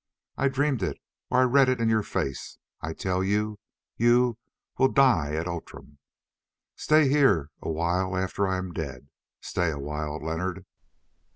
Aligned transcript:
I 0.35 0.47
dreamed 0.47 0.81
it, 0.81 0.97
or 1.29 1.41
I 1.41 1.43
read 1.43 1.69
it 1.69 1.79
in 1.79 1.87
your 1.87 2.01
face. 2.01 2.57
I 2.81 2.93
tell 2.93 3.23
you—you 3.23 4.35
will 4.79 4.87
die 4.87 5.35
at 5.35 5.47
Outram. 5.47 5.99
Stay 6.75 7.07
here 7.07 7.51
a 7.61 7.69
while 7.69 8.17
after 8.17 8.47
I 8.47 8.57
am 8.57 8.71
dead. 8.73 9.09
Stay 9.41 9.69
a 9.69 9.77
while, 9.77 10.17
Leonard!" 10.17 10.65